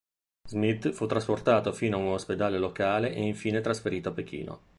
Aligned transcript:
Smith 0.49 0.93
fu 0.93 1.05
trasportato 1.05 1.71
fino 1.73 1.97
ad 1.97 2.01
un 2.01 2.09
ospedale 2.13 2.57
locale 2.57 3.13
e 3.13 3.21
infine 3.21 3.61
trasferito 3.61 4.09
a 4.09 4.11
Pechino. 4.11 4.61